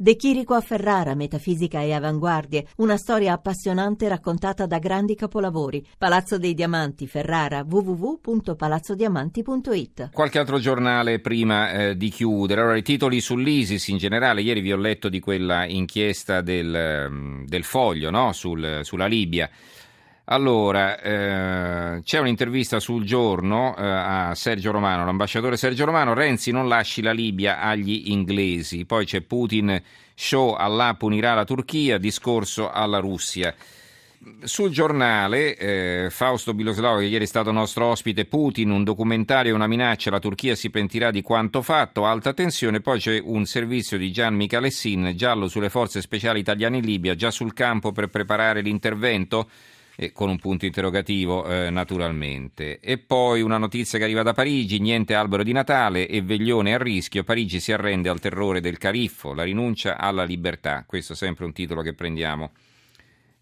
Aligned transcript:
De 0.00 0.14
Chirico 0.14 0.54
a 0.54 0.60
Ferrara, 0.60 1.16
metafisica 1.16 1.80
e 1.80 1.92
avanguardie, 1.92 2.68
una 2.76 2.96
storia 2.96 3.32
appassionante 3.32 4.06
raccontata 4.06 4.64
da 4.64 4.78
grandi 4.78 5.16
capolavori. 5.16 5.84
Palazzo 5.98 6.38
dei 6.38 6.54
Diamanti, 6.54 7.08
Ferrara, 7.08 7.66
www.palazzodiamanti.it. 7.68 10.10
Qualche 10.12 10.38
altro 10.38 10.60
giornale 10.60 11.18
prima 11.18 11.72
eh, 11.72 11.96
di 11.96 12.10
chiudere. 12.10 12.60
Allora, 12.60 12.76
i 12.76 12.82
titoli 12.82 13.20
sull'ISIS 13.20 13.88
in 13.88 13.96
generale, 13.96 14.40
ieri 14.40 14.60
vi 14.60 14.72
ho 14.72 14.76
letto 14.76 15.08
di 15.08 15.18
quella 15.18 15.66
inchiesta 15.66 16.42
del, 16.42 17.08
mm, 17.10 17.46
del 17.46 17.64
foglio 17.64 18.10
no? 18.10 18.32
Sul, 18.32 18.82
sulla 18.84 19.06
Libia. 19.06 19.50
Allora, 20.30 21.00
eh, 21.00 22.02
c'è 22.02 22.18
un'intervista 22.18 22.80
sul 22.80 23.04
giorno 23.04 23.74
eh, 23.74 23.82
a 23.82 24.34
Sergio 24.34 24.70
Romano, 24.72 25.06
l'ambasciatore 25.06 25.56
Sergio 25.56 25.86
Romano, 25.86 26.12
Renzi 26.12 26.50
non 26.50 26.68
lasci 26.68 27.00
la 27.00 27.12
Libia 27.12 27.60
agli 27.60 28.10
inglesi, 28.10 28.84
poi 28.84 29.06
c'è 29.06 29.22
Putin, 29.22 29.82
show 30.14 30.52
Allah 30.52 30.94
punirà 30.98 31.32
la 31.32 31.46
Turchia, 31.46 31.96
discorso 31.96 32.70
alla 32.70 32.98
Russia. 32.98 33.54
Sul 34.42 34.68
giornale 34.68 35.56
eh, 35.56 36.08
Fausto 36.10 36.52
Biloslavo, 36.52 36.98
che 36.98 37.06
ieri 37.06 37.24
è 37.24 37.26
stato 37.28 37.50
nostro 37.50 37.86
ospite, 37.86 38.26
Putin, 38.26 38.68
un 38.68 38.84
documentario 38.84 39.54
una 39.54 39.66
minaccia, 39.66 40.10
la 40.10 40.18
Turchia 40.18 40.54
si 40.54 40.68
pentirà 40.68 41.10
di 41.10 41.22
quanto 41.22 41.62
fatto, 41.62 42.04
alta 42.04 42.34
tensione, 42.34 42.82
poi 42.82 42.98
c'è 42.98 43.18
un 43.18 43.46
servizio 43.46 43.96
di 43.96 44.12
Gian 44.12 44.34
Michalessin, 44.34 45.12
giallo 45.14 45.48
sulle 45.48 45.70
forze 45.70 46.02
speciali 46.02 46.40
italiane 46.40 46.76
in 46.76 46.84
Libia, 46.84 47.14
già 47.14 47.30
sul 47.30 47.54
campo 47.54 47.92
per 47.92 48.08
preparare 48.08 48.60
l'intervento 48.60 49.48
con 50.12 50.28
un 50.28 50.38
punto 50.38 50.64
interrogativo 50.64 51.44
eh, 51.46 51.70
naturalmente. 51.70 52.78
E 52.78 52.98
poi 52.98 53.42
una 53.42 53.58
notizia 53.58 53.98
che 53.98 54.04
arriva 54.04 54.22
da 54.22 54.32
Parigi, 54.32 54.78
niente 54.78 55.14
albero 55.14 55.42
di 55.42 55.52
Natale 55.52 56.06
e 56.06 56.22
veglione 56.22 56.74
a 56.74 56.78
rischio, 56.78 57.24
Parigi 57.24 57.58
si 57.58 57.72
arrende 57.72 58.08
al 58.08 58.20
terrore 58.20 58.60
del 58.60 58.78
cariffo, 58.78 59.34
la 59.34 59.42
rinuncia 59.42 59.98
alla 59.98 60.22
libertà, 60.22 60.84
questo 60.86 61.14
è 61.14 61.16
sempre 61.16 61.44
un 61.44 61.52
titolo 61.52 61.82
che 61.82 61.94
prendiamo 61.94 62.52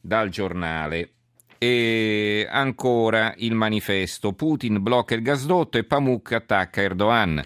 dal 0.00 0.30
giornale. 0.30 1.10
E 1.58 2.46
ancora 2.50 3.34
il 3.38 3.54
manifesto, 3.54 4.32
Putin 4.32 4.82
blocca 4.82 5.14
il 5.14 5.22
gasdotto 5.22 5.78
e 5.78 5.84
Pamuk 5.84 6.32
attacca 6.32 6.80
Erdogan. 6.80 7.42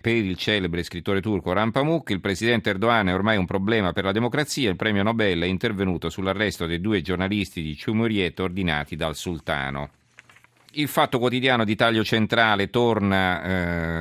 Per 0.00 0.14
il 0.14 0.38
celebre 0.38 0.82
scrittore 0.82 1.20
turco 1.20 1.52
Rampamuk, 1.52 2.08
il 2.08 2.20
presidente 2.20 2.70
Erdogan 2.70 3.08
è 3.08 3.14
ormai 3.14 3.36
un 3.36 3.44
problema 3.44 3.92
per 3.92 4.04
la 4.04 4.12
democrazia. 4.12 4.70
Il 4.70 4.76
premio 4.76 5.02
Nobel 5.02 5.42
è 5.42 5.46
intervenuto 5.46 6.08
sull'arresto 6.08 6.64
dei 6.64 6.80
due 6.80 7.02
giornalisti 7.02 7.60
di 7.60 7.78
Cumhuriyet 7.78 8.40
ordinati 8.40 8.96
dal 8.96 9.14
sultano. 9.14 9.90
Il 10.72 10.88
fatto 10.88 11.18
quotidiano 11.18 11.64
di 11.64 11.76
taglio 11.76 12.02
centrale 12.02 12.70
torna 12.70 13.42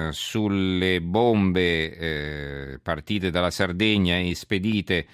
eh, 0.07 0.13
sulle 0.13 1.01
bombe 1.01 1.97
eh, 1.97 2.79
partite 2.81 3.29
dalla 3.29 3.51
Sardegna 3.51 4.15
e 4.19 4.35
spedite 4.35 5.05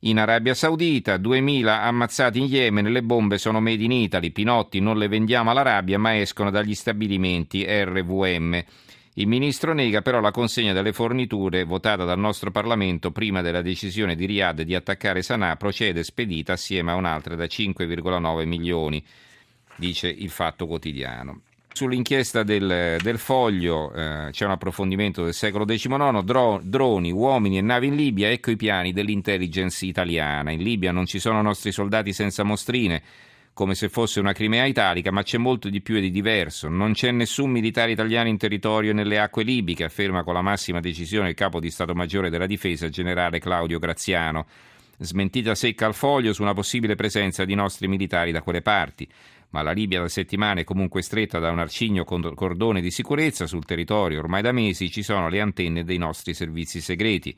in 0.00 0.18
Arabia 0.18 0.54
Saudita, 0.54 1.16
2000 1.16 1.82
ammazzati 1.82 2.40
in 2.40 2.46
Yemen, 2.46 2.90
le 2.90 3.02
bombe 3.02 3.38
sono 3.38 3.60
made 3.60 3.84
in 3.84 3.92
Italy, 3.92 4.30
Pinotti 4.30 4.80
non 4.80 4.98
le 4.98 5.06
vendiamo 5.06 5.50
all'Arabia 5.50 5.98
ma 5.98 6.18
escono 6.18 6.50
dagli 6.50 6.74
stabilimenti 6.74 7.64
RVM. 7.68 8.64
Il 9.18 9.26
ministro 9.26 9.74
nega 9.74 10.00
però 10.00 10.20
la 10.20 10.30
consegna 10.30 10.72
delle 10.72 10.92
forniture 10.92 11.64
votata 11.64 12.04
dal 12.04 12.20
nostro 12.20 12.52
Parlamento 12.52 13.10
prima 13.10 13.42
della 13.42 13.62
decisione 13.62 14.14
di 14.14 14.26
Riyadh 14.26 14.60
di 14.60 14.76
attaccare 14.76 15.22
Sana'a 15.22 15.56
procede 15.56 16.04
spedita 16.04 16.52
assieme 16.52 16.92
a 16.92 16.94
un'altra 16.94 17.34
da 17.34 17.46
5,9 17.46 18.46
milioni, 18.46 19.04
dice 19.74 20.06
il 20.06 20.30
Fatto 20.30 20.68
Quotidiano. 20.68 21.40
Sull'inchiesta 21.72 22.44
del, 22.44 22.98
del 23.02 23.18
Foglio 23.18 23.92
eh, 23.92 24.28
c'è 24.30 24.44
un 24.44 24.52
approfondimento 24.52 25.24
del 25.24 25.34
secolo 25.34 25.64
XIX, 25.64 26.22
dro, 26.22 26.60
droni, 26.62 27.10
uomini 27.10 27.58
e 27.58 27.60
navi 27.60 27.88
in 27.88 27.96
Libia, 27.96 28.30
ecco 28.30 28.52
i 28.52 28.56
piani 28.56 28.92
dell'intelligence 28.92 29.84
italiana. 29.84 30.52
In 30.52 30.62
Libia 30.62 30.92
non 30.92 31.06
ci 31.06 31.18
sono 31.18 31.42
nostri 31.42 31.72
soldati 31.72 32.12
senza 32.12 32.44
mostrine, 32.44 33.02
come 33.58 33.74
se 33.74 33.88
fosse 33.88 34.20
una 34.20 34.32
Crimea 34.32 34.66
italica, 34.66 35.10
ma 35.10 35.24
c'è 35.24 35.36
molto 35.36 35.68
di 35.68 35.80
più 35.80 35.96
e 35.96 36.00
di 36.00 36.12
diverso. 36.12 36.68
Non 36.68 36.92
c'è 36.92 37.10
nessun 37.10 37.50
militare 37.50 37.90
italiano 37.90 38.28
in 38.28 38.36
territorio 38.36 38.94
nelle 38.94 39.18
acque 39.18 39.42
libiche, 39.42 39.82
afferma 39.82 40.22
con 40.22 40.34
la 40.34 40.42
massima 40.42 40.78
decisione 40.78 41.30
il 41.30 41.34
capo 41.34 41.58
di 41.58 41.68
Stato 41.68 41.92
Maggiore 41.92 42.30
della 42.30 42.46
Difesa, 42.46 42.88
generale 42.88 43.40
Claudio 43.40 43.80
Graziano. 43.80 44.46
Smentita 44.98 45.56
secca 45.56 45.86
al 45.86 45.94
foglio 45.94 46.32
su 46.32 46.42
una 46.42 46.54
possibile 46.54 46.94
presenza 46.94 47.44
di 47.44 47.56
nostri 47.56 47.88
militari 47.88 48.30
da 48.30 48.42
quelle 48.42 48.62
parti. 48.62 49.08
Ma 49.50 49.62
la 49.62 49.72
Libia 49.72 50.02
da 50.02 50.08
settimane 50.08 50.60
è 50.60 50.64
comunque 50.64 51.02
stretta 51.02 51.40
da 51.40 51.50
un 51.50 51.58
arcigno 51.58 52.04
cordone 52.04 52.80
di 52.80 52.92
sicurezza 52.92 53.48
sul 53.48 53.64
territorio. 53.64 54.20
Ormai 54.20 54.40
da 54.40 54.52
mesi 54.52 54.88
ci 54.88 55.02
sono 55.02 55.28
le 55.28 55.40
antenne 55.40 55.82
dei 55.82 55.98
nostri 55.98 56.32
servizi 56.32 56.80
segreti. 56.80 57.36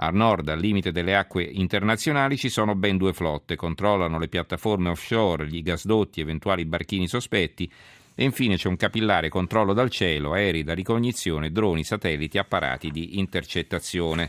A 0.00 0.10
nord, 0.10 0.48
al 0.48 0.60
limite 0.60 0.92
delle 0.92 1.16
acque 1.16 1.42
internazionali, 1.42 2.36
ci 2.36 2.48
sono 2.48 2.76
ben 2.76 2.96
due 2.96 3.12
flotte, 3.12 3.56
controllano 3.56 4.18
le 4.18 4.28
piattaforme 4.28 4.90
offshore, 4.90 5.48
gli 5.48 5.60
gasdotti, 5.60 6.20
eventuali 6.20 6.64
barchini 6.64 7.08
sospetti 7.08 7.70
e 8.14 8.24
infine 8.24 8.56
c'è 8.56 8.66
un 8.66 8.76
capillare 8.76 9.28
controllo 9.28 9.72
dal 9.72 9.90
cielo, 9.90 10.32
aerei 10.32 10.64
da 10.64 10.74
ricognizione, 10.74 11.52
droni, 11.52 11.84
satelliti, 11.84 12.36
apparati 12.36 12.90
di 12.90 13.18
intercettazione. 13.18 14.28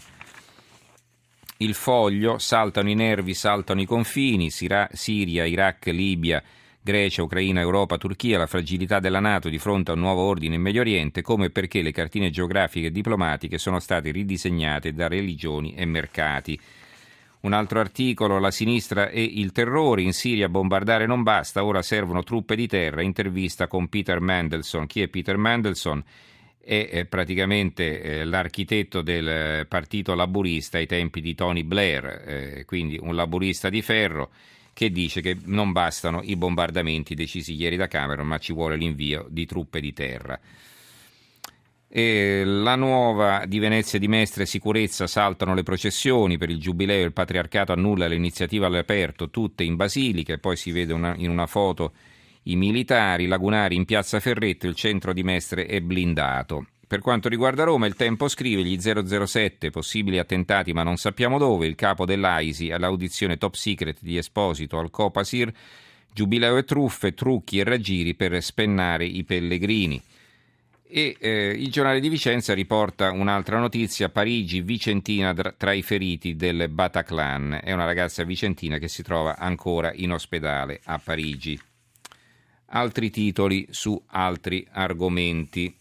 Il 1.57 1.73
foglio, 1.73 2.37
saltano 2.37 2.89
i 2.89 2.95
nervi, 2.95 3.33
saltano 3.33 3.81
i 3.81 3.85
confini, 3.85 4.49
Siria, 4.51 5.45
Iraq, 5.45 5.87
Libia, 5.87 6.41
Grecia, 6.81 7.23
Ucraina, 7.23 7.59
Europa, 7.59 7.97
Turchia, 7.97 8.37
la 8.37 8.47
fragilità 8.47 8.99
della 8.99 9.19
Nato 9.19 9.49
di 9.49 9.59
fronte 9.59 9.91
a 9.91 9.95
un 9.95 9.99
nuovo 9.99 10.21
ordine 10.21 10.55
in 10.55 10.61
Medio 10.61 10.79
Oriente, 10.79 11.21
come 11.21 11.49
perché 11.49 11.81
le 11.81 11.91
cartine 11.91 12.29
geografiche 12.29 12.87
e 12.87 12.91
diplomatiche 12.91 13.57
sono 13.57 13.79
state 13.79 14.11
ridisegnate 14.11 14.93
da 14.93 15.09
religioni 15.09 15.73
e 15.73 15.83
mercati. 15.85 16.59
Un 17.41 17.51
altro 17.51 17.81
articolo, 17.81 18.39
la 18.39 18.49
sinistra 18.49 19.09
e 19.09 19.21
il 19.21 19.51
terrore, 19.51 20.03
in 20.03 20.13
Siria 20.13 20.47
bombardare 20.47 21.05
non 21.05 21.21
basta, 21.21 21.65
ora 21.65 21.81
servono 21.81 22.23
truppe 22.23 22.55
di 22.55 22.67
terra, 22.67 23.01
intervista 23.01 23.67
con 23.67 23.89
Peter 23.89 24.21
Mandelson. 24.21 24.87
Chi 24.87 25.01
è 25.01 25.09
Peter 25.09 25.35
Mandelson? 25.35 26.01
È 26.61 27.05
praticamente 27.09 28.01
eh, 28.01 28.23
l'architetto 28.25 29.01
del 29.01 29.65
partito 29.67 30.13
laburista 30.13 30.77
ai 30.77 30.85
tempi 30.85 31.19
di 31.19 31.33
Tony 31.33 31.63
Blair, 31.63 32.05
eh, 32.05 32.65
quindi 32.65 32.97
un 33.01 33.15
laburista 33.15 33.69
di 33.69 33.81
ferro 33.81 34.29
che 34.79 34.91
dice 34.91 35.19
che 35.19 35.35
non 35.43 35.73
bastano 35.73 36.21
i 36.23 36.37
bombardamenti 36.37 37.13
decisi 37.13 37.53
ieri 37.53 37.75
da 37.75 37.87
Cameron, 37.87 38.25
ma 38.25 38.37
ci 38.37 38.53
vuole 38.53 38.77
l'invio 38.77 39.25
di 39.29 39.45
truppe 39.45 39.81
di 39.81 39.91
terra. 39.91 40.39
E 41.89 42.43
la 42.45 42.77
nuova 42.77 43.43
di 43.45 43.59
Venezia 43.59 43.99
di 43.99 44.07
Mestre 44.07 44.45
sicurezza 44.45 45.05
saltano 45.05 45.53
le 45.53 45.63
processioni 45.63 46.37
per 46.37 46.49
il 46.49 46.61
giubileo 46.61 47.03
il 47.03 47.11
patriarcato 47.11 47.73
annulla 47.73 48.07
l'iniziativa 48.07 48.67
all'aperto 48.67 49.29
tutte 49.29 49.65
in 49.65 49.75
basilica 49.75 50.31
e 50.31 50.37
poi 50.37 50.55
si 50.55 50.71
vede 50.71 50.93
una, 50.93 51.13
in 51.17 51.29
una 51.29 51.45
foto 51.45 51.91
i 52.43 52.55
militari 52.55 53.27
lagunari 53.27 53.75
in 53.75 53.83
piazza 53.83 54.21
Ferretto 54.21 54.65
il 54.65 54.75
centro 54.75 55.11
di 55.11 55.23
Mestre 55.23 55.65
è 55.65 55.81
blindato 55.81 56.67
per 56.89 57.01
quanto 57.01 57.29
riguarda 57.29 57.65
Roma, 57.65 57.85
il 57.85 57.93
tempo 57.93 58.27
scrive 58.27 58.63
gli 58.63 58.79
007, 58.79 59.69
possibili 59.69 60.17
attentati 60.17 60.73
ma 60.73 60.81
non 60.81 60.97
sappiamo 60.97 61.37
dove, 61.37 61.67
il 61.67 61.75
capo 61.75 62.03
dell'AISI 62.03 62.71
all'audizione 62.71 63.37
top 63.37 63.53
secret 63.53 63.97
di 64.01 64.17
Esposito 64.17 64.79
al 64.79 64.89
Copasir, 64.89 65.53
giubileo 66.11 66.57
e 66.57 66.63
truffe, 66.63 67.13
trucchi 67.13 67.59
e 67.59 67.63
raggiri 67.63 68.15
per 68.15 68.41
spennare 68.41 69.05
i 69.05 69.23
pellegrini. 69.23 70.01
E 70.87 71.15
eh, 71.19 71.55
il 71.55 71.69
giornale 71.69 71.99
di 71.99 72.09
Vicenza 72.09 72.55
riporta 72.55 73.11
un'altra 73.11 73.59
notizia, 73.59 74.09
Parigi, 74.09 74.61
Vicentina 74.61 75.31
tra 75.35 75.73
i 75.73 75.83
feriti 75.83 76.35
del 76.35 76.69
Bataclan. 76.69 77.59
È 77.63 77.71
una 77.71 77.85
ragazza 77.85 78.23
vicentina 78.23 78.79
che 78.79 78.87
si 78.87 79.03
trova 79.03 79.37
ancora 79.37 79.91
in 79.93 80.11
ospedale 80.11 80.81
a 80.85 80.97
Parigi. 80.97 81.61
Altri 82.71 83.11
titoli 83.11 83.67
su 83.69 84.01
altri 84.07 84.65
argomenti. 84.71 85.71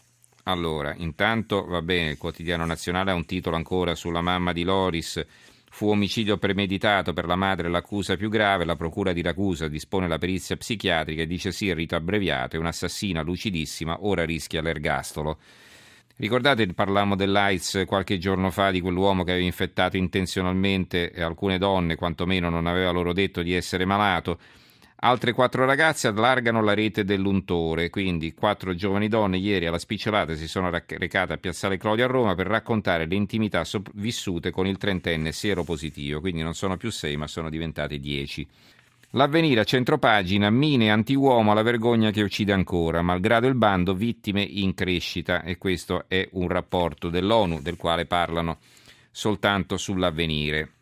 Allora, 0.49 0.95
intanto 0.97 1.67
va 1.67 1.83
bene, 1.83 2.13
il 2.13 2.17
quotidiano 2.17 2.65
nazionale 2.65 3.11
ha 3.11 3.15
un 3.15 3.27
titolo 3.27 3.57
ancora 3.57 3.95
sulla 3.95 4.23
mamma 4.23 4.55
di 4.55 4.65
Loris. 4.65 5.23
Fu 5.71 5.89
omicidio 5.89 6.39
premeditato 6.39 7.13
per 7.13 7.27
la 7.27 7.37
madre 7.37 7.69
l'accusa 7.69 8.17
più 8.17 8.31
grave, 8.31 8.65
la 8.65 8.75
procura 8.75 9.13
di 9.13 9.21
Ragusa 9.21 9.69
dispone 9.69 10.09
la 10.09 10.17
perizia 10.17 10.57
psichiatrica 10.57 11.21
e 11.21 11.27
dice 11.27 11.53
sì, 11.53 11.67
il 11.67 11.75
rito 11.75 11.97
abbreviato, 11.97 12.57
è 12.57 12.59
un'assassina 12.59 13.21
lucidissima, 13.21 13.99
ora 14.01 14.25
rischia 14.25 14.63
l'ergastolo. 14.63 15.37
Ricordate, 16.17 16.67
parlammo 16.73 17.15
dell'AIDS 17.15 17.85
qualche 17.87 18.17
giorno 18.17 18.51
fa 18.51 18.71
di 18.71 18.81
quell'uomo 18.81 19.25
che 19.25 19.33
aveva 19.33 19.45
infettato 19.45 19.99
intenzionalmente 19.99 21.13
alcune 21.19 21.59
donne, 21.59 21.95
quantomeno 21.95 22.49
non 22.49 22.67
aveva 22.67 22.91
loro 22.91 23.13
detto 23.13 23.43
di 23.43 23.53
essere 23.53 23.85
malato. 23.85 24.39
Altre 25.01 25.33
quattro 25.33 25.65
ragazze 25.65 26.09
allargano 26.09 26.61
la 26.61 26.75
rete 26.75 27.05
dell'untore, 27.05 27.89
quindi 27.89 28.35
quattro 28.35 28.75
giovani 28.75 29.07
donne 29.07 29.37
ieri 29.37 29.67
alla 29.67 29.79
spicciolata 29.79 30.35
si 30.35 30.49
sono 30.49 30.71
recate 30.71 31.33
a 31.33 31.37
Piazzale 31.37 31.77
Clodio 31.77 32.05
a 32.05 32.09
Roma 32.09 32.35
per 32.35 32.49
raccontare 32.49 33.07
le 33.07 33.15
intimità 33.15 33.63
vissute 33.95 34.51
con 34.51 34.67
il 34.67 34.77
trentenne 34.77 35.31
sieropositivo, 35.31 36.19
quindi 36.19 36.43
non 36.43 36.55
sono 36.55 36.77
più 36.77 36.91
sei 36.91 37.17
ma 37.17 37.29
sono 37.29 37.49
diventate 37.49 38.01
dieci. 38.01 38.45
L'avvenire 39.11 39.61
a 39.61 39.65
centropagina, 39.65 40.51
mine 40.51 40.91
anti-uomo 40.91 41.53
alla 41.53 41.63
vergogna 41.63 42.11
che 42.11 42.23
uccide 42.23 42.53
ancora, 42.53 43.01
malgrado 43.01 43.47
il 43.47 43.55
bando 43.55 43.95
vittime 43.95 44.43
in 44.43 44.75
crescita 44.75 45.45
e 45.45 45.59
questo 45.59 46.07
è 46.09 46.29
un 46.33 46.49
rapporto 46.49 47.09
dell'ONU 47.09 47.61
del 47.61 47.77
quale 47.77 48.05
parlano 48.05 48.59
soltanto 49.13 49.77
sull'avvenire. 49.77 50.73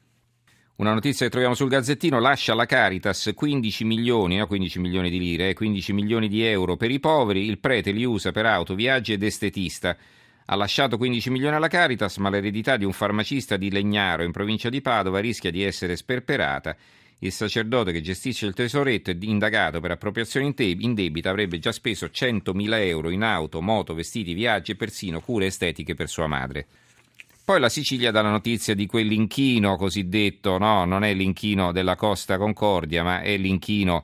Una 0.76 0.92
notizia 0.92 1.24
che 1.24 1.30
troviamo 1.30 1.54
sul 1.54 1.70
Gazzettino 1.70 2.20
lascia 2.20 2.52
la 2.52 2.66
Caritas 2.66 3.32
15 3.34 3.84
milioni, 3.84 4.36
no 4.36 4.46
15 4.46 4.78
milioni 4.78 5.08
di 5.08 5.18
lire, 5.18 5.54
15 5.54 5.90
eh, 5.90 5.94
milioni 5.94 6.28
di 6.28 6.42
euro 6.42 6.76
per 6.76 6.90
i 6.90 7.00
poveri, 7.00 7.46
il 7.46 7.56
prete 7.56 7.92
li 7.92 8.04
usa 8.04 8.30
per 8.30 8.44
auto, 8.44 8.74
viaggi 8.74 9.14
ed 9.14 9.22
estetista. 9.22 9.96
Ha 10.44 10.54
lasciato 10.54 10.98
15 10.98 11.30
milioni 11.30 11.56
alla 11.56 11.68
Caritas, 11.68 12.18
ma 12.18 12.28
l'eredità 12.28 12.76
di 12.76 12.84
un 12.84 12.92
farmacista 12.92 13.56
di 13.56 13.70
Legnaro 13.70 14.22
in 14.22 14.32
provincia 14.32 14.68
di 14.68 14.82
Padova 14.82 15.18
rischia 15.18 15.50
di 15.50 15.62
essere 15.62 15.96
sperperata. 15.96 16.76
Il 17.20 17.32
sacerdote 17.32 17.90
che 17.90 18.02
gestisce 18.02 18.44
il 18.44 18.52
tesoretto 18.52 19.10
e 19.10 19.16
indagato 19.22 19.80
per 19.80 19.92
appropriazione 19.92 20.52
indebita 20.58 21.30
avrebbe 21.30 21.58
già 21.58 21.72
speso 21.72 22.04
100.000 22.04 22.74
euro 22.80 23.08
in 23.08 23.22
auto, 23.22 23.62
moto, 23.62 23.94
vestiti, 23.94 24.34
viaggi 24.34 24.72
e 24.72 24.76
persino 24.76 25.20
cure 25.20 25.46
estetiche 25.46 25.94
per 25.94 26.10
sua 26.10 26.26
madre. 26.26 26.66
Poi 27.46 27.60
la 27.60 27.68
Sicilia 27.68 28.10
dà 28.10 28.22
la 28.22 28.30
notizia 28.30 28.74
di 28.74 28.86
quell'inchino 28.86 29.76
cosiddetto, 29.76 30.58
no, 30.58 30.84
non 30.84 31.04
è 31.04 31.14
l'inchino 31.14 31.70
della 31.70 31.94
Costa 31.94 32.38
Concordia, 32.38 33.04
ma 33.04 33.20
è 33.20 33.36
l'inchino 33.36 34.02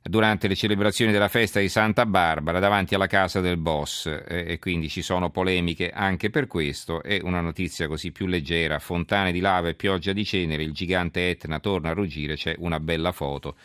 durante 0.00 0.46
le 0.46 0.54
celebrazioni 0.54 1.10
della 1.10 1.26
festa 1.26 1.58
di 1.58 1.68
Santa 1.68 2.06
Barbara 2.06 2.60
davanti 2.60 2.94
alla 2.94 3.08
casa 3.08 3.40
del 3.40 3.56
boss. 3.56 4.06
E 4.28 4.60
quindi 4.60 4.88
ci 4.88 5.02
sono 5.02 5.30
polemiche 5.30 5.90
anche 5.90 6.30
per 6.30 6.46
questo. 6.46 7.02
E 7.02 7.20
una 7.24 7.40
notizia 7.40 7.88
così 7.88 8.12
più 8.12 8.26
leggera, 8.26 8.78
fontane 8.78 9.32
di 9.32 9.40
lava 9.40 9.66
e 9.66 9.74
pioggia 9.74 10.12
di 10.12 10.24
cenere, 10.24 10.62
il 10.62 10.72
gigante 10.72 11.28
Etna 11.28 11.58
torna 11.58 11.90
a 11.90 11.92
ruggire, 11.92 12.36
c'è 12.36 12.54
una 12.58 12.78
bella 12.78 13.10
foto, 13.10 13.56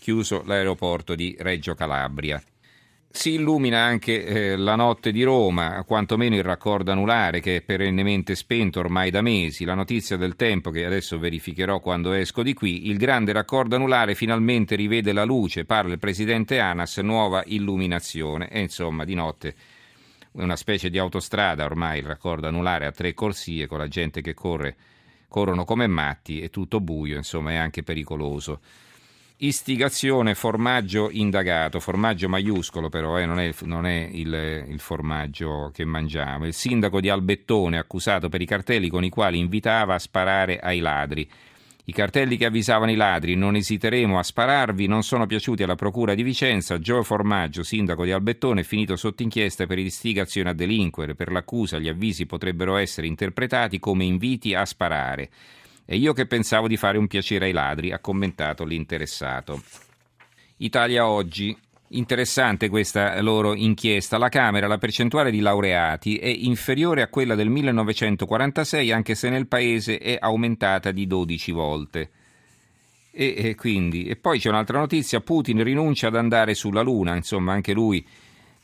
chiuso 0.00 0.42
l'aeroporto 0.44 1.14
di 1.14 1.36
Reggio 1.38 1.76
Calabria. 1.76 2.42
Si 3.16 3.30
illumina 3.34 3.80
anche 3.80 4.24
eh, 4.24 4.56
la 4.56 4.74
notte 4.74 5.12
di 5.12 5.22
Roma, 5.22 5.84
quantomeno 5.86 6.34
il 6.34 6.42
raccordo 6.42 6.90
anulare 6.90 7.38
che 7.38 7.56
è 7.56 7.62
perennemente 7.62 8.34
spento 8.34 8.80
ormai 8.80 9.12
da 9.12 9.22
mesi. 9.22 9.64
La 9.64 9.74
notizia 9.74 10.16
del 10.16 10.34
tempo 10.34 10.70
che 10.70 10.84
adesso 10.84 11.16
verificherò 11.20 11.78
quando 11.78 12.12
esco 12.12 12.42
di 12.42 12.54
qui. 12.54 12.88
Il 12.88 12.98
grande 12.98 13.32
raccordo 13.32 13.76
anulare 13.76 14.16
finalmente 14.16 14.74
rivede 14.74 15.12
la 15.12 15.22
luce, 15.22 15.64
parla 15.64 15.92
il 15.92 16.00
presidente 16.00 16.58
Anas, 16.58 16.96
nuova 16.98 17.44
illuminazione. 17.46 18.48
E 18.50 18.60
insomma, 18.60 19.04
di 19.04 19.14
notte 19.14 19.54
è 20.32 20.42
una 20.42 20.56
specie 20.56 20.90
di 20.90 20.98
autostrada 20.98 21.64
ormai 21.64 22.00
il 22.00 22.06
raccordo 22.06 22.48
anulare 22.48 22.84
a 22.84 22.90
tre 22.90 23.14
corsie 23.14 23.68
con 23.68 23.78
la 23.78 23.88
gente 23.88 24.22
che 24.22 24.34
corre, 24.34 24.76
corrono 25.28 25.64
come 25.64 25.86
matti, 25.86 26.40
è 26.40 26.50
tutto 26.50 26.80
buio, 26.80 27.16
insomma 27.16 27.52
è 27.52 27.56
anche 27.56 27.84
pericoloso. 27.84 28.60
Istigazione 29.36 30.36
formaggio 30.36 31.08
indagato, 31.10 31.80
formaggio 31.80 32.28
maiuscolo 32.28 32.88
però, 32.88 33.18
eh, 33.18 33.26
non 33.26 33.40
è, 33.40 33.52
non 33.62 33.84
è 33.84 34.08
il, 34.12 34.64
il, 34.68 34.78
formaggio 34.78 35.72
che 35.74 35.84
mangiamo. 35.84 36.46
Il 36.46 36.54
sindaco 36.54 37.00
di 37.00 37.08
Albettone 37.08 37.76
accusato 37.76 38.28
per 38.28 38.40
i 38.40 38.46
cartelli 38.46 38.88
con 38.88 39.02
i 39.02 39.08
quali 39.08 39.40
invitava 39.40 39.94
a 39.94 39.98
sparare 39.98 40.60
ai 40.60 40.78
ladri. 40.78 41.28
I 41.86 41.92
cartelli 41.92 42.36
che 42.36 42.46
avvisavano 42.46 42.92
i 42.92 42.94
ladri 42.94 43.34
non 43.34 43.56
esiteremo 43.56 44.20
a 44.20 44.22
spararvi 44.22 44.86
non 44.86 45.02
sono 45.02 45.26
piaciuti 45.26 45.64
alla 45.64 45.74
procura 45.74 46.14
di 46.14 46.22
Vicenza. 46.22 46.78
Gio 46.78 47.02
Formaggio, 47.02 47.64
sindaco 47.64 48.04
di 48.04 48.12
Albettone, 48.12 48.60
è 48.60 48.64
finito 48.64 48.94
sotto 48.94 49.24
inchiesta 49.24 49.66
per 49.66 49.78
istigazione 49.78 50.50
a 50.50 50.54
delinquere. 50.54 51.16
Per 51.16 51.32
l'accusa 51.32 51.80
gli 51.80 51.88
avvisi 51.88 52.24
potrebbero 52.24 52.76
essere 52.76 53.08
interpretati 53.08 53.80
come 53.80 54.04
inviti 54.04 54.54
a 54.54 54.64
sparare. 54.64 55.28
E 55.86 55.96
io 55.96 56.12
che 56.12 56.26
pensavo 56.26 56.66
di 56.66 56.76
fare 56.76 56.96
un 56.96 57.06
piacere 57.06 57.46
ai 57.46 57.52
ladri, 57.52 57.92
ha 57.92 57.98
commentato 57.98 58.64
l'interessato. 58.64 59.62
Italia 60.58 61.06
oggi. 61.06 61.56
Interessante 61.88 62.68
questa 62.68 63.20
loro 63.20 63.54
inchiesta. 63.54 64.18
La 64.18 64.30
Camera, 64.30 64.66
la 64.66 64.78
percentuale 64.78 65.30
di 65.30 65.40
laureati 65.40 66.16
è 66.16 66.26
inferiore 66.26 67.02
a 67.02 67.08
quella 67.08 67.34
del 67.34 67.50
1946, 67.50 68.90
anche 68.90 69.14
se 69.14 69.28
nel 69.28 69.46
paese 69.46 69.98
è 69.98 70.16
aumentata 70.18 70.90
di 70.90 71.06
12 71.06 71.52
volte. 71.52 72.10
E, 73.12 73.34
e, 73.36 73.54
quindi, 73.54 74.06
e 74.06 74.16
poi 74.16 74.40
c'è 74.40 74.48
un'altra 74.48 74.78
notizia: 74.78 75.20
Putin 75.20 75.62
rinuncia 75.62 76.08
ad 76.08 76.16
andare 76.16 76.54
sulla 76.54 76.82
Luna, 76.82 77.14
insomma, 77.14 77.52
anche 77.52 77.72
lui 77.72 78.04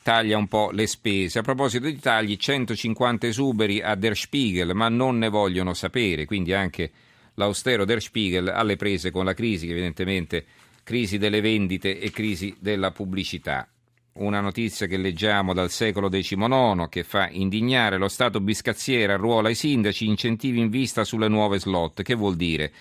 taglia 0.03 0.37
un 0.37 0.49
po' 0.49 0.71
le 0.73 0.87
spese. 0.87 1.39
A 1.39 1.43
proposito 1.43 1.87
di 1.87 2.01
tagli, 2.01 2.37
150 2.37 3.27
esuberi 3.29 3.81
a 3.81 3.95
Der 3.95 4.17
Spiegel, 4.17 4.75
ma 4.75 4.89
non 4.89 5.19
ne 5.19 5.29
vogliono 5.29 5.75
sapere, 5.75 6.25
quindi 6.25 6.53
anche 6.53 6.91
l'austero 7.35 7.85
Der 7.85 8.01
Spiegel 8.01 8.49
alle 8.49 8.77
prese 8.77 9.11
con 9.11 9.25
la 9.25 9.35
crisi, 9.35 9.71
evidentemente 9.71 10.45
crisi 10.83 11.19
delle 11.19 11.41
vendite 11.41 12.01
e 12.01 12.11
crisi 12.11 12.55
della 12.59 12.91
pubblicità. 12.91 13.69
Una 14.13 14.41
notizia 14.41 14.87
che 14.87 14.97
leggiamo 14.97 15.55
dal 15.55 15.71
secolo 15.71 16.09
XIX 16.09 16.89
che 16.89 17.05
fa 17.05 17.29
indignare 17.31 17.97
lo 17.97 18.09
Stato 18.09 18.41
biscazziere 18.41 19.13
arruola 19.13 19.49
i 19.51 19.55
sindaci 19.55 20.05
incentivi 20.05 20.59
in 20.59 20.69
vista 20.69 21.05
sulle 21.05 21.29
nuove 21.29 21.61
slot. 21.61 22.03
Che 22.03 22.15
vuol 22.15 22.37
dire? 22.37 22.73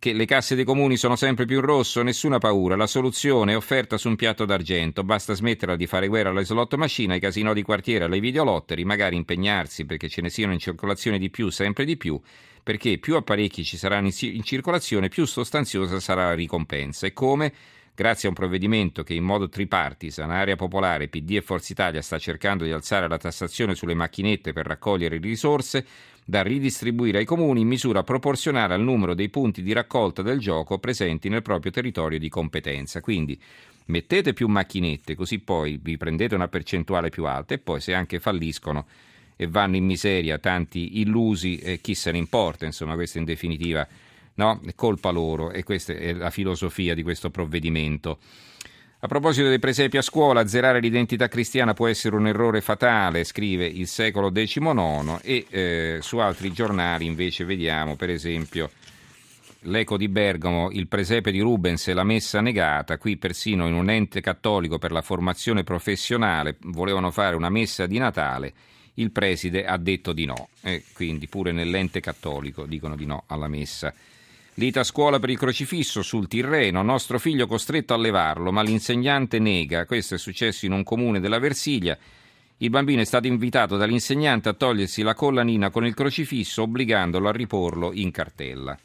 Che 0.00 0.12
le 0.12 0.26
casse 0.26 0.54
dei 0.54 0.62
comuni 0.62 0.96
sono 0.96 1.16
sempre 1.16 1.44
più 1.44 1.56
in 1.56 1.64
rosso, 1.64 2.04
nessuna 2.04 2.38
paura, 2.38 2.76
la 2.76 2.86
soluzione 2.86 3.54
è 3.54 3.56
offerta 3.56 3.98
su 3.98 4.06
un 4.06 4.14
piatto 4.14 4.44
d'argento, 4.44 5.02
basta 5.02 5.34
smetterla 5.34 5.74
di 5.74 5.88
fare 5.88 6.06
guerra 6.06 6.30
alle 6.30 6.44
slot 6.44 6.76
machine, 6.76 7.14
ai 7.14 7.20
casino 7.20 7.52
di 7.52 7.62
quartiere, 7.62 8.04
alle 8.04 8.20
videolotteri, 8.20 8.84
magari 8.84 9.16
impegnarsi 9.16 9.86
perché 9.86 10.08
ce 10.08 10.22
ne 10.22 10.30
siano 10.30 10.52
in 10.52 10.60
circolazione 10.60 11.18
di 11.18 11.30
più, 11.30 11.50
sempre 11.50 11.84
di 11.84 11.96
più, 11.96 12.16
perché 12.62 12.98
più 12.98 13.16
apparecchi 13.16 13.64
ci 13.64 13.76
saranno 13.76 14.08
in 14.20 14.44
circolazione, 14.44 15.08
più 15.08 15.24
sostanziosa 15.24 15.98
sarà 15.98 16.26
la 16.26 16.34
ricompensa. 16.34 17.08
E 17.08 17.12
come? 17.12 17.52
Grazie 17.98 18.28
a 18.28 18.30
un 18.30 18.36
provvedimento 18.36 19.02
che 19.02 19.14
in 19.14 19.24
modo 19.24 19.48
tripartisan, 19.48 20.30
Area 20.30 20.54
Popolare, 20.54 21.08
PD 21.08 21.32
e 21.32 21.42
Forza 21.42 21.72
Italia 21.72 22.00
sta 22.00 22.16
cercando 22.16 22.62
di 22.62 22.70
alzare 22.70 23.08
la 23.08 23.18
tassazione 23.18 23.74
sulle 23.74 23.94
macchinette 23.94 24.52
per 24.52 24.66
raccogliere 24.66 25.18
risorse, 25.18 25.84
da 26.24 26.42
ridistribuire 26.42 27.18
ai 27.18 27.24
comuni 27.24 27.62
in 27.62 27.66
misura 27.66 28.04
proporzionale 28.04 28.74
al 28.74 28.82
numero 28.82 29.14
dei 29.14 29.30
punti 29.30 29.64
di 29.64 29.72
raccolta 29.72 30.22
del 30.22 30.38
gioco 30.38 30.78
presenti 30.78 31.28
nel 31.28 31.42
proprio 31.42 31.72
territorio 31.72 32.20
di 32.20 32.28
competenza. 32.28 33.00
Quindi 33.00 33.36
mettete 33.86 34.32
più 34.32 34.46
macchinette, 34.46 35.16
così 35.16 35.40
poi 35.40 35.80
vi 35.82 35.96
prendete 35.96 36.36
una 36.36 36.46
percentuale 36.46 37.08
più 37.08 37.24
alta 37.24 37.54
e 37.54 37.58
poi 37.58 37.80
se 37.80 37.94
anche 37.94 38.20
falliscono 38.20 38.86
e 39.34 39.48
vanno 39.48 39.74
in 39.74 39.84
miseria 39.84 40.38
tanti 40.38 41.00
illusi, 41.00 41.58
eh, 41.58 41.80
chi 41.80 41.96
se 41.96 42.12
ne 42.12 42.18
importa, 42.18 42.64
insomma 42.64 42.94
questa 42.94 43.18
in 43.18 43.24
definitiva 43.24 43.84
no? 44.38 44.60
colpa 44.74 45.10
loro 45.10 45.50
e 45.50 45.62
questa 45.62 45.92
è 45.92 46.12
la 46.12 46.30
filosofia 46.30 46.94
di 46.94 47.02
questo 47.02 47.30
provvedimento. 47.30 48.18
A 49.00 49.06
proposito 49.06 49.46
dei 49.46 49.60
presepi 49.60 49.96
a 49.96 50.02
scuola, 50.02 50.40
azzerare 50.40 50.80
l'identità 50.80 51.28
cristiana 51.28 51.72
può 51.72 51.86
essere 51.86 52.16
un 52.16 52.26
errore 52.26 52.60
fatale, 52.60 53.22
scrive 53.22 53.64
il 53.66 53.86
secolo 53.86 54.32
XIX 54.32 55.20
e 55.22 55.46
eh, 55.48 55.98
su 56.00 56.18
altri 56.18 56.52
giornali 56.52 57.06
invece 57.06 57.44
vediamo 57.44 57.94
per 57.94 58.10
esempio 58.10 58.70
l'Eco 59.62 59.96
di 59.96 60.08
Bergamo, 60.08 60.70
il 60.72 60.88
presepe 60.88 61.30
di 61.30 61.40
Rubens 61.40 61.86
e 61.88 61.92
la 61.92 62.02
messa 62.02 62.40
negata, 62.40 62.98
qui 62.98 63.16
persino 63.16 63.68
in 63.68 63.74
un 63.74 63.90
ente 63.90 64.20
cattolico 64.20 64.78
per 64.78 64.90
la 64.90 65.02
formazione 65.02 65.62
professionale 65.62 66.56
volevano 66.62 67.12
fare 67.12 67.36
una 67.36 67.50
messa 67.50 67.86
di 67.86 67.98
Natale 67.98 68.54
il 68.98 69.10
preside 69.10 69.64
ha 69.64 69.76
detto 69.76 70.12
di 70.12 70.24
no 70.24 70.48
e 70.60 70.82
quindi 70.92 71.28
pure 71.28 71.52
nell'ente 71.52 72.00
cattolico 72.00 72.66
dicono 72.66 72.96
di 72.96 73.06
no 73.06 73.24
alla 73.26 73.48
messa. 73.48 73.94
Lita 74.58 74.80
a 74.80 74.84
scuola 74.84 75.20
per 75.20 75.30
il 75.30 75.38
crocifisso 75.38 76.02
sul 76.02 76.26
Tirreno, 76.26 76.82
nostro 76.82 77.20
figlio 77.20 77.46
costretto 77.46 77.94
a 77.94 77.96
levarlo, 77.96 78.50
ma 78.50 78.60
l'insegnante 78.60 79.38
nega. 79.38 79.86
Questo 79.86 80.16
è 80.16 80.18
successo 80.18 80.66
in 80.66 80.72
un 80.72 80.82
comune 80.82 81.20
della 81.20 81.38
Versilia. 81.38 81.96
Il 82.56 82.68
bambino 82.68 83.00
è 83.00 83.04
stato 83.04 83.28
invitato 83.28 83.76
dall'insegnante 83.76 84.48
a 84.48 84.54
togliersi 84.54 85.02
la 85.02 85.14
collanina 85.14 85.70
con 85.70 85.86
il 85.86 85.94
crocifisso, 85.94 86.62
obbligandolo 86.62 87.28
a 87.28 87.32
riporlo 87.32 87.92
in 87.92 88.10
cartella. 88.10 88.76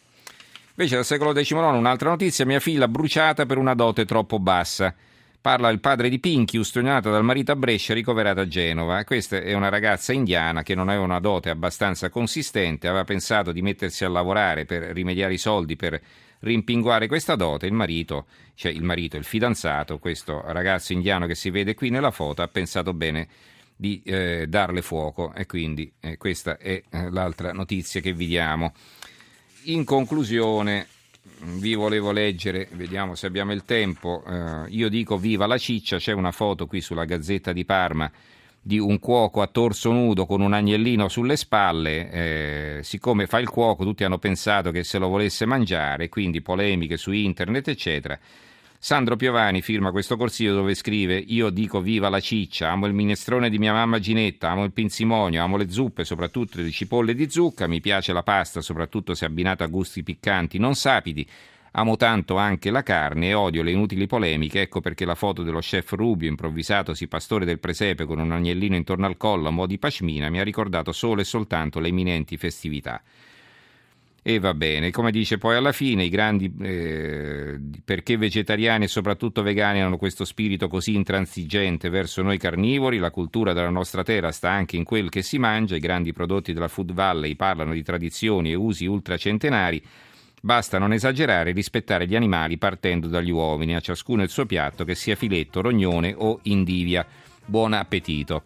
Invece 0.76 0.94
dal 0.94 1.06
secolo 1.06 1.34
XIX 1.34 1.54
un'altra 1.76 2.10
notizia, 2.10 2.46
mia 2.46 2.60
figlia 2.60 2.88
bruciata 2.88 3.48
per 3.48 3.58
una 3.58 3.74
dote 3.74 4.06
troppo 4.06 4.38
bassa. 4.38 4.94
Parla 5.44 5.68
il 5.72 5.82
padre 5.82 6.08
di 6.08 6.22
Pinky, 6.22 6.58
ustionata 6.58 7.12
dal 7.12 7.26
marito 7.26 7.52
a 7.52 7.58
Brescia, 7.58 7.94
ricoverata 7.94 8.40
a 8.40 8.48
Genova. 8.48 9.04
Questa 9.04 9.42
è 9.42 9.52
una 9.52 9.68
ragazza 9.68 10.14
indiana 10.14 10.64
che 10.64 10.74
non 10.74 10.88
aveva 10.88 11.04
una 11.04 11.20
dote 11.20 11.50
abbastanza 11.50 12.08
consistente, 12.10 12.88
aveva 12.88 13.04
pensato 13.04 13.52
di 13.52 13.62
mettersi 13.62 14.06
a 14.06 14.08
lavorare 14.08 14.64
per 14.64 14.84
rimediare 14.94 15.34
i 15.34 15.38
soldi 15.38 15.76
per 15.76 16.02
rimpinguare 16.40 17.08
questa 17.08 17.36
dote. 17.36 17.66
Il 17.66 17.74
marito, 17.74 18.28
cioè 18.56 18.72
il 18.72 18.84
marito, 18.84 19.18
il 19.18 19.26
fidanzato, 19.26 20.00
questo 20.00 20.42
ragazzo 20.46 20.94
indiano 20.94 21.26
che 21.26 21.36
si 21.36 21.50
vede 21.50 21.76
qui 21.76 21.90
nella 21.90 22.12
foto, 22.12 22.42
ha 22.42 22.48
pensato 22.48 22.94
bene 22.94 23.28
di 23.76 24.02
eh, 24.06 24.46
darle 24.48 24.82
fuoco 24.82 25.34
e 25.34 25.46
quindi 25.46 25.92
eh, 26.00 26.16
questa 26.16 26.56
è 26.58 26.82
eh, 26.90 27.10
l'altra 27.10 27.52
notizia 27.52 28.00
che 28.00 28.14
vi 28.14 28.28
diamo. 28.28 28.72
In 29.64 29.84
conclusione, 29.84 30.88
vi 31.44 31.74
volevo 31.74 32.12
leggere, 32.12 32.68
vediamo 32.72 33.16
se 33.16 33.28
abbiamo 33.28 33.54
il 33.54 33.64
tempo, 33.64 34.24
eh, 34.28 34.66
io 34.70 34.90
dico 34.90 35.18
viva 35.18 35.46
la 35.46 35.58
ciccia, 35.58 35.98
c'è 35.98 36.12
una 36.12 36.32
foto 36.32 36.68
qui 36.68 36.82
sulla 36.82 37.06
Gazzetta 37.06 37.54
di 37.54 37.66
Parma 37.66 38.12
di 38.66 38.80
un 38.80 38.98
cuoco 39.00 39.42
a 39.42 39.48
torso 39.48 39.92
nudo 39.92 40.26
con 40.26 40.40
un 40.40 40.54
agnellino 40.54 41.10
sulle 41.10 41.36
spalle, 41.36 42.12
eh, 42.12 42.80
siccome 42.82 43.28
fa 43.28 43.40
il 43.40 43.50
cuoco 43.50 43.84
tutti 43.84 44.06
hanno 44.06 44.20
pensato 44.20 44.72
che 44.72 44.86
se 44.86 45.00
lo 45.00 45.10
volesse 45.10 45.46
mangiare, 45.46 46.08
quindi 46.08 46.42
polemiche 46.42 46.96
su 46.96 47.12
internet 47.12 47.68
eccetera. 47.68 48.18
Sandro 48.84 49.16
Piovani 49.16 49.62
firma 49.62 49.92
questo 49.92 50.18
corsivo 50.18 50.56
dove 50.56 50.76
scrive 50.76 51.16
Io 51.16 51.50
dico 51.52 51.80
viva 51.80 52.10
la 52.10 52.20
ciccia, 52.20 52.70
amo 52.70 52.86
il 52.86 52.94
minestrone 52.94 53.50
di 53.50 53.58
mia 53.58 53.72
mamma 53.72 53.98
Ginetta, 53.98 54.50
amo 54.50 54.66
il 54.66 54.74
pinzimonio, 54.74 55.42
amo 55.42 55.56
le 55.56 55.72
zuppe, 55.72 56.04
soprattutto 56.04 56.62
di 56.62 56.70
cipolle 56.70 57.16
di 57.16 57.30
zucca, 57.30 57.66
mi 57.66 57.80
piace 57.80 58.12
la 58.12 58.24
pasta, 58.24 58.60
soprattutto 58.60 59.14
se 59.14 59.24
abbinata 59.24 59.64
a 59.64 59.68
gusti 59.68 60.04
piccanti 60.04 60.58
non 60.58 60.76
sapidi, 60.76 61.26
amo 61.72 61.96
tanto 61.96 62.36
anche 62.36 62.72
la 62.72 62.84
carne 62.84 63.30
e 63.30 63.34
odio 63.34 63.64
le 63.64 63.72
inutili 63.72 64.06
polemiche, 64.06 64.60
ecco 64.60 64.82
perché 64.82 65.06
la 65.06 65.16
foto 65.16 65.44
dello 65.44 65.60
chef 65.60 65.94
Rubio, 65.94 66.28
improvvisatosi 66.28 67.08
pastore 67.08 67.46
del 67.46 67.60
presepe 67.60 68.04
con 68.04 68.20
un 68.20 68.34
agnellino 68.34 68.76
intorno 68.76 69.06
al 69.06 69.16
collo 69.16 69.48
a 69.48 69.52
mo' 69.52 69.66
di 69.66 69.80
pashmina, 69.80 70.30
mi 70.30 70.42
ha 70.42 70.44
ricordato 70.44 70.92
solo 70.92 71.22
e 71.22 71.24
soltanto 71.24 71.80
le 71.80 71.88
imminenti 71.88 72.36
festività. 72.36 73.02
E 74.26 74.40
va 74.40 74.54
bene, 74.54 74.90
come 74.90 75.12
dice 75.12 75.38
poi 75.38 75.58
alla 75.58 75.74
fine, 75.74 76.06
i 76.06 76.10
grandi 76.10 76.50
eh, 76.62 77.60
perché 77.84 78.16
vegetariani 78.16 78.86
e 78.86 78.88
soprattutto 78.88 79.42
vegani 79.42 79.82
hanno 79.82 79.98
questo 79.98 80.24
spirito 80.24 80.70
così 80.70 80.96
intransigente 80.96 81.90
verso 81.90 82.22
noi 82.22 82.38
carnivori, 82.38 83.00
la 83.00 83.12
cultura 83.12 83.52
della 83.52 83.70
nostra 83.70 84.02
terra 84.02 84.32
sta 84.32 84.50
anche 84.50 84.78
in 84.78 84.86
quel 84.86 85.10
che 85.10 85.24
si 85.24 85.38
mangia, 85.38 85.76
i 85.76 85.82
grandi 85.82 86.14
prodotti 86.14 86.54
della 86.54 86.70
Food 86.70 86.94
Valley 86.94 87.36
parlano 87.36 87.74
di 87.74 87.84
tradizioni 87.84 88.52
e 88.52 88.56
usi 88.56 88.86
ultracentenari, 88.86 89.84
basta 90.42 90.78
non 90.78 90.94
esagerare 90.94 91.50
e 91.50 91.54
rispettare 91.54 92.08
gli 92.08 92.16
animali 92.16 92.58
partendo 92.58 93.10
dagli 93.10 93.32
uomini, 93.32 93.76
a 93.76 93.82
ciascuno 93.82 94.24
il 94.24 94.30
suo 94.30 94.46
piatto, 94.46 94.86
che 94.86 94.96
sia 94.96 95.18
filetto, 95.18 95.60
rognone 95.60 96.16
o 96.18 96.40
indivia. 96.44 97.06
Buon 97.46 97.74
appetito! 97.74 98.44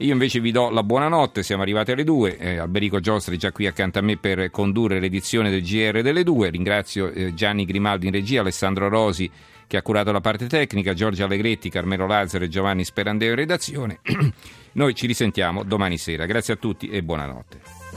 Io 0.00 0.12
invece 0.12 0.40
vi 0.40 0.50
do 0.50 0.70
la 0.70 0.82
buonanotte, 0.82 1.42
siamo 1.42 1.60
arrivati 1.60 1.92
alle 1.92 2.04
due, 2.04 2.38
eh, 2.38 2.56
Alberico 2.56 3.00
Giostri 3.00 3.36
già 3.36 3.52
qui 3.52 3.66
accanto 3.66 3.98
a 3.98 4.02
me 4.02 4.16
per 4.16 4.50
condurre 4.50 4.98
l'edizione 4.98 5.50
del 5.50 5.62
GR 5.62 6.00
delle 6.00 6.24
due, 6.24 6.48
ringrazio 6.48 7.10
eh, 7.10 7.34
Gianni 7.34 7.66
Grimaldi 7.66 8.06
in 8.06 8.12
regia, 8.12 8.40
Alessandro 8.40 8.88
Rosi 8.88 9.30
che 9.66 9.76
ha 9.76 9.82
curato 9.82 10.10
la 10.10 10.22
parte 10.22 10.46
tecnica, 10.46 10.94
Giorgio 10.94 11.24
Allegretti, 11.24 11.68
Carmelo 11.68 12.06
Lazzaro 12.06 12.44
e 12.44 12.48
Giovanni 12.48 12.82
Sperandeo 12.82 13.28
in 13.28 13.36
redazione. 13.36 14.00
Noi 14.72 14.94
ci 14.94 15.06
risentiamo 15.06 15.64
domani 15.64 15.98
sera, 15.98 16.24
grazie 16.24 16.54
a 16.54 16.56
tutti 16.56 16.88
e 16.88 17.02
buonanotte. 17.02 17.89